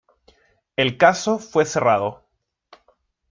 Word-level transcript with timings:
El 0.77 0.97
caso 0.97 1.37
fue 1.37 1.63
cerrado. 1.63 2.25